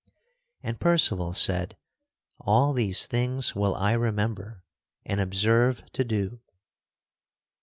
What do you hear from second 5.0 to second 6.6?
and observe to do."